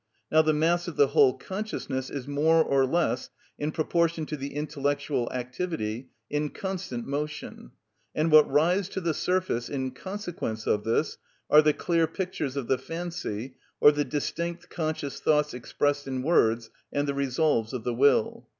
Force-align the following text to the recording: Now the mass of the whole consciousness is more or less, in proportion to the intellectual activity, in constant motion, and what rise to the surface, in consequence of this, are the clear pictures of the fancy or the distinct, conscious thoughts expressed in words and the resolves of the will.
Now 0.31 0.41
the 0.41 0.51
mass 0.51 0.87
of 0.87 0.95
the 0.95 1.09
whole 1.09 1.35
consciousness 1.37 2.09
is 2.09 2.27
more 2.27 2.63
or 2.63 2.87
less, 2.87 3.29
in 3.59 3.71
proportion 3.71 4.25
to 4.25 4.35
the 4.35 4.55
intellectual 4.55 5.31
activity, 5.31 6.09
in 6.27 6.49
constant 6.49 7.05
motion, 7.05 7.73
and 8.15 8.31
what 8.31 8.49
rise 8.49 8.89
to 8.89 8.99
the 8.99 9.13
surface, 9.13 9.69
in 9.69 9.91
consequence 9.91 10.65
of 10.65 10.85
this, 10.85 11.19
are 11.51 11.61
the 11.61 11.73
clear 11.73 12.07
pictures 12.07 12.57
of 12.57 12.65
the 12.65 12.79
fancy 12.79 13.57
or 13.79 13.91
the 13.91 14.03
distinct, 14.03 14.71
conscious 14.71 15.19
thoughts 15.19 15.53
expressed 15.53 16.07
in 16.07 16.23
words 16.23 16.71
and 16.91 17.07
the 17.07 17.13
resolves 17.13 17.71
of 17.71 17.83
the 17.83 17.93
will. 17.93 18.47